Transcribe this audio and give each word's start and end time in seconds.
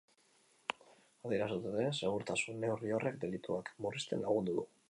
Adierazi 1.29 1.59
dutenez, 1.67 1.91
segurtasun 1.99 2.59
neurri 2.65 2.97
horrek 2.99 3.23
delituak 3.27 3.75
murrizten 3.87 4.27
lagundu 4.27 4.61
du. 4.61 4.69